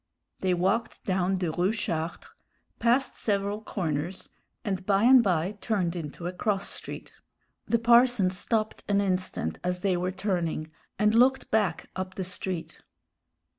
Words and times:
They 0.39 0.55
walked 0.55 1.03
down 1.05 1.37
the 1.37 1.51
Rue 1.51 1.71
Chartres, 1.71 2.31
passed 2.79 3.17
several 3.17 3.61
corners, 3.61 4.29
and 4.65 4.83
by 4.83 5.03
and 5.03 5.21
by 5.21 5.51
turned 5.61 5.95
into 5.95 6.25
a 6.25 6.33
cross 6.33 6.67
street. 6.69 7.13
The 7.67 7.77
parson 7.77 8.31
stopped 8.31 8.83
an 8.87 8.99
instant 8.99 9.59
as 9.63 9.81
they 9.81 9.95
were 9.95 10.09
turning, 10.11 10.71
and 10.97 11.13
looked 11.13 11.51
back 11.51 11.91
up 11.95 12.15
the 12.15 12.23
street. 12.23 12.81